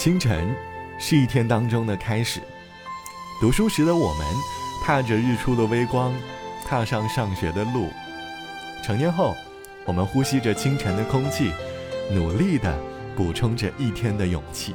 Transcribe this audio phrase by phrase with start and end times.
[0.00, 0.48] 清晨
[0.98, 2.40] 是一天当中的开始。
[3.38, 4.26] 读书时的我们，
[4.82, 6.14] 踏着日出的微光，
[6.64, 7.90] 踏上上学的路。
[8.82, 9.34] 成年后，
[9.84, 11.52] 我们呼吸着清晨的空气，
[12.10, 12.74] 努力地
[13.14, 14.74] 补充着一天的勇气。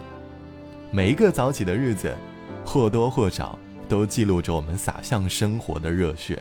[0.91, 2.15] 每一个早起的日子，
[2.63, 3.57] 或多或少
[3.89, 6.39] 都记录着我们洒向生活的热血。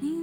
[0.00, 0.13] 你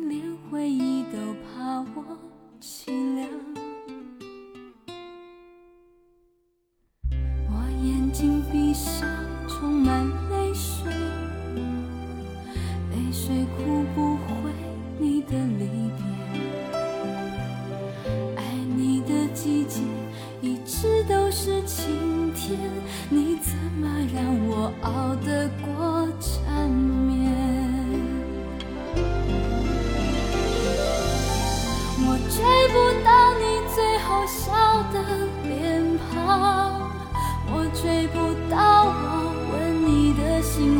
[37.54, 38.18] 我追不
[38.50, 40.80] 到我吻你的心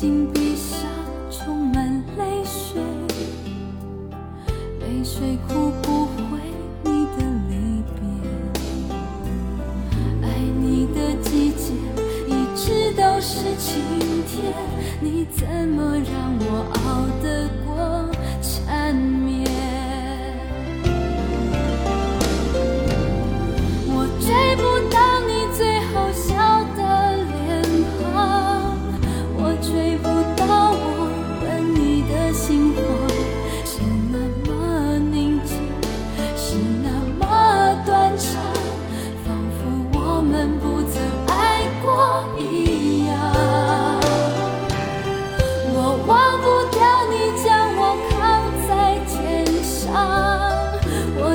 [0.00, 0.39] 静。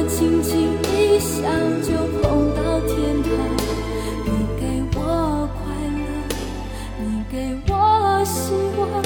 [0.08, 1.44] 轻轻一想
[1.82, 3.30] 就碰到天堂。
[4.26, 4.28] 你
[4.60, 4.64] 给
[4.96, 5.00] 我
[5.54, 5.64] 快
[5.96, 6.00] 乐，
[7.00, 7.34] 你给
[7.72, 7.74] 我。
[8.26, 9.04] 希望，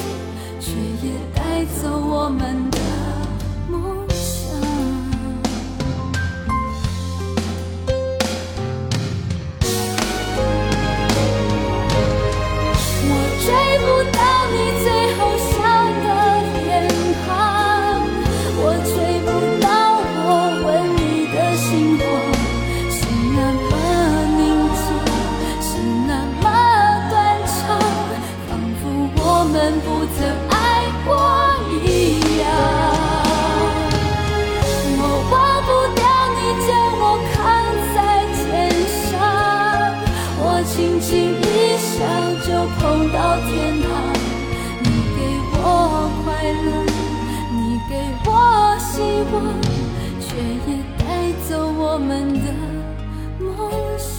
[0.58, 0.70] 却
[1.06, 2.69] 也带走我们
[42.50, 43.88] 就碰到天堂。
[44.82, 45.22] 给
[45.52, 46.82] 我快乐，
[47.52, 47.94] 你给
[48.28, 48.28] 我
[48.80, 48.98] 希
[49.30, 49.38] 望，
[50.20, 50.34] 却
[50.66, 52.46] 也带走我们的
[53.38, 53.48] 梦
[53.96, 54.10] 想。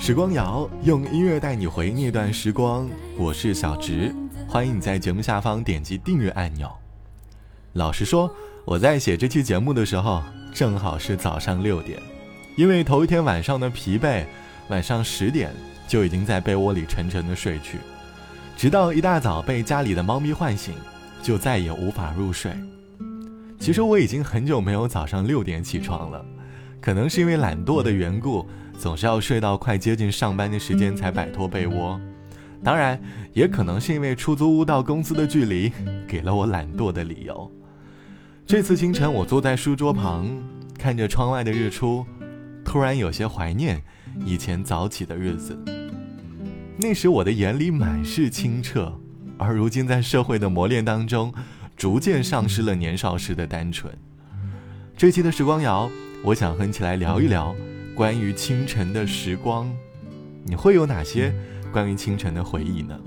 [0.00, 4.12] 时光谣用音乐带你回那段时光，我是小直，
[4.48, 6.68] 欢迎你在节目下方点击订阅按钮。
[7.74, 8.28] 老实说，
[8.64, 10.20] 我在写这期节目的时候，
[10.52, 12.02] 正好是早上六点，
[12.56, 14.24] 因为头一天晚上的疲惫，
[14.70, 15.52] 晚上十点
[15.86, 17.78] 就已经在被窝里沉沉的睡去，
[18.56, 20.74] 直到一大早被家里的猫咪唤醒，
[21.20, 22.52] 就再也无法入睡。
[23.58, 26.24] 其实我已经很久没有早上六点起床了，
[26.80, 28.48] 可能是因为懒惰的缘故。
[28.78, 32.00] 总是要睡到快接近上班的时间才摆脱被窝，
[32.64, 32.98] 当然
[33.34, 35.70] 也可能是因为出租屋到公司的距离
[36.08, 37.52] 给了我懒惰的理由。
[38.46, 40.26] 这次清晨，我坐在书桌旁，
[40.78, 42.06] 看着窗外的日出，
[42.64, 43.82] 突然有些怀念
[44.24, 45.58] 以前早起的日子。
[46.76, 48.98] 那时我的眼里满是清澈，
[49.36, 51.32] 而如今在社会的磨练当中，
[51.76, 53.92] 逐渐丧失了年少时的单纯。
[54.96, 55.90] 这期的时光谣，
[56.24, 57.54] 我想和起来聊一聊
[57.94, 59.70] 关于清晨的时光，
[60.44, 61.34] 你会有哪些
[61.72, 62.98] 关于清晨的回忆呢？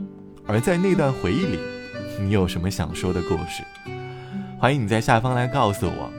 [0.46, 1.60] 而在那段回忆里，
[2.20, 3.64] 你有什么想说的故事？
[4.60, 6.12] 欢迎你在下方来告诉我。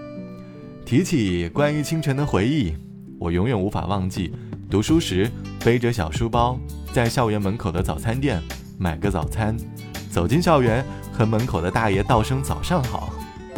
[0.84, 2.75] 提起关于清晨的回忆，
[3.19, 4.32] 我永远无法忘记
[4.75, 5.31] 读书时
[5.65, 6.59] 背着小书包，
[6.93, 8.43] 在校园门口的早餐店
[8.76, 9.56] 买个早餐，
[10.11, 13.15] 走进校园和门口的大爷道声早上好，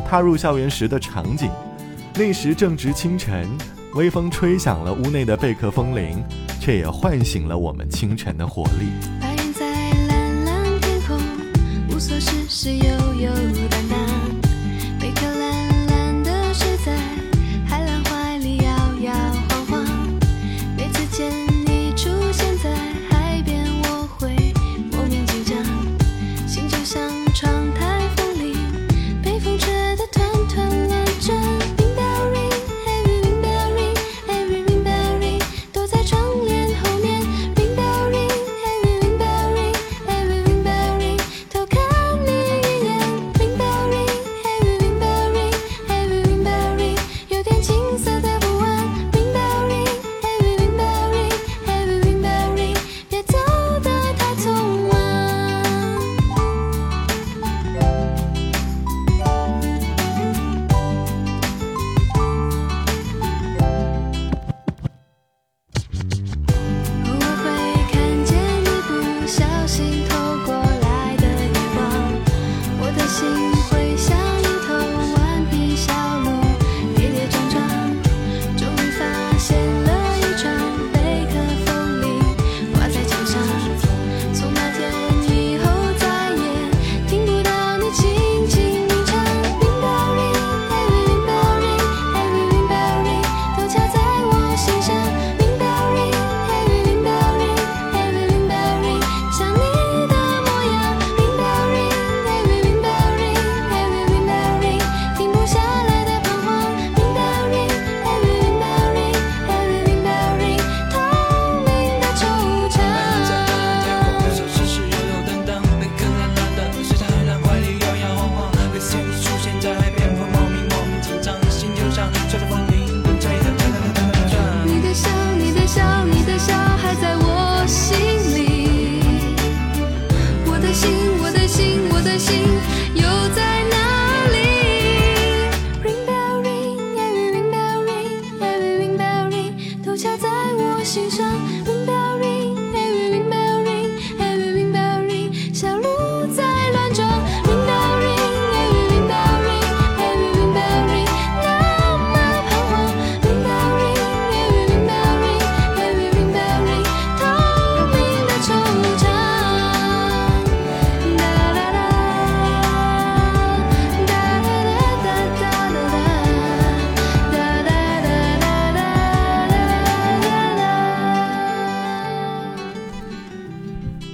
[0.07, 1.51] 踏入校园时的场景。
[2.17, 3.49] 那时正值清晨，
[3.95, 6.23] 微风吹响了屋内的贝壳风铃，
[6.61, 8.91] 却也唤醒了我们清晨的活力。
[9.19, 9.71] 白云在
[10.09, 11.19] 蓝蓝天空，
[11.89, 13.33] 无所事事悠悠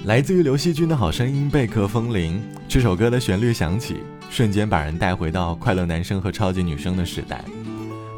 [0.04, 7.44] 来自于刘惜君的好声音《贝壳风铃》这首歌的旋律响起，瞬间把人带回到快乐男生和超级女生的时代。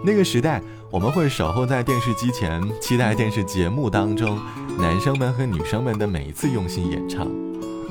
[0.03, 4.41] 那个时代，我们会守候在电视机前，期待电视节目当中
[4.79, 7.29] 男生们和女生们的每一次用心演唱，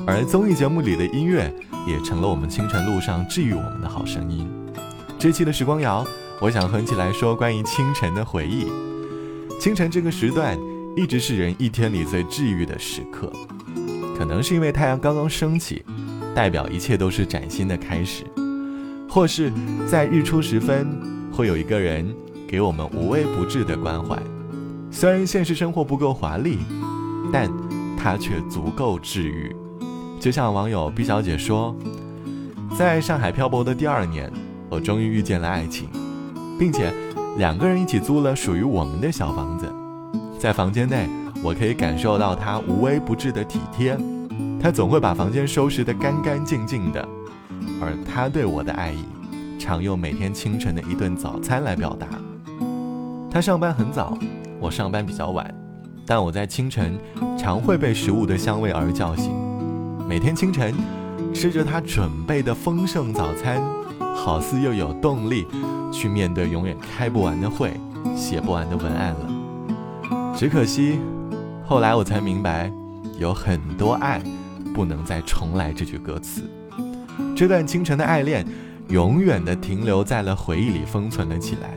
[0.04, 1.54] 而综艺节目里的音乐
[1.86, 4.50] 也成了我们清晨路上治愈我们的好声音。
[5.20, 6.04] 这期的时光谣，
[6.40, 8.66] 我想哼起来说关于清晨的回忆。
[9.60, 10.58] 清晨这个时段，
[10.96, 13.32] 一直是人一天里最治愈的时刻。
[14.24, 15.84] 可能是因为太阳刚刚升起，
[16.34, 18.24] 代表一切都是崭新的开始；
[19.06, 19.52] 或是，
[19.86, 20.98] 在日出时分，
[21.30, 22.10] 会有一个人
[22.48, 24.18] 给我们无微不至的关怀。
[24.90, 26.60] 虽然现实生活不够华丽，
[27.30, 27.52] 但
[27.98, 29.54] 它却足够治愈。
[30.18, 31.76] 就像网友 B 小姐说，
[32.78, 34.32] 在上海漂泊的第二年，
[34.70, 35.86] 我终于遇见了爱情，
[36.58, 36.90] 并且
[37.36, 39.70] 两个人一起租了属于我们的小房子，
[40.38, 41.10] 在房间内。
[41.42, 43.98] 我可以感受到他无微不至的体贴，
[44.64, 47.06] 他总会把房间收拾得干干净净的，
[47.82, 49.04] 而他对我的爱意，
[49.58, 52.06] 常用每天清晨的一顿早餐来表达。
[53.30, 54.16] 他上班很早，
[54.58, 55.54] 我上班比较晚，
[56.06, 56.98] 但我在清晨
[57.38, 59.34] 常会被食物的香味而叫醒。
[60.08, 60.72] 每天清晨，
[61.34, 63.62] 吃着他准备的丰盛早餐，
[64.16, 65.46] 好似又有动力
[65.92, 67.78] 去面对永远开不完的会、
[68.16, 70.34] 写不完的文案了。
[70.34, 70.98] 只可惜。
[71.66, 72.72] 后来我才明白，
[73.18, 74.22] 有很多爱
[74.74, 76.42] 不能再重来这句歌词。
[77.36, 78.44] 这段清晨的爱恋，
[78.88, 81.70] 永远的停留在了回忆里，封存了起来。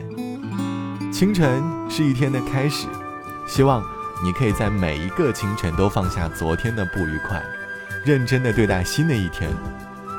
[1.12, 2.86] 清晨是一天的开始，
[3.46, 3.82] 希望
[4.22, 7.40] 你可以在每一个清晨都放下昨天的不愉快，
[8.04, 9.48] 认真的对待新的一天。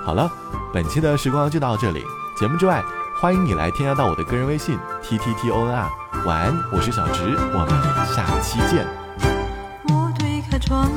[0.03, 0.31] 好了，
[0.73, 2.01] 本期的时光就到这里。
[2.39, 2.81] 节目之外，
[3.21, 5.89] 欢迎你来添加到我的个人微信 t t t o n r。
[6.25, 7.21] 晚安，我是小直，
[7.53, 7.69] 我们
[8.15, 8.87] 下期见。
[9.89, 10.89] 我推开窗，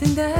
[0.00, 0.39] than.